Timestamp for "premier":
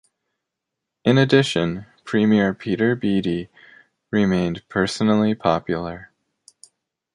2.05-2.55